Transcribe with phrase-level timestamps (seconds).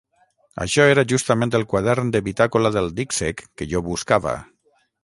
[0.63, 4.37] Això era justament el quadern de bitàcola del dic sec que jo buscava.